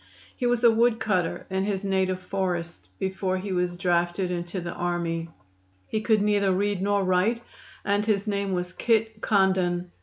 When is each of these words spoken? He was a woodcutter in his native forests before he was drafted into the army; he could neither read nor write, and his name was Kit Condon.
He 0.35 0.47
was 0.47 0.63
a 0.63 0.71
woodcutter 0.71 1.45
in 1.51 1.63
his 1.65 1.83
native 1.83 2.19
forests 2.19 2.89
before 2.97 3.37
he 3.37 3.51
was 3.51 3.77
drafted 3.77 4.31
into 4.31 4.59
the 4.59 4.71
army; 4.71 5.29
he 5.85 6.01
could 6.01 6.23
neither 6.23 6.51
read 6.51 6.81
nor 6.81 7.03
write, 7.03 7.43
and 7.85 8.03
his 8.03 8.27
name 8.27 8.53
was 8.53 8.73
Kit 8.73 9.21
Condon. 9.21 9.91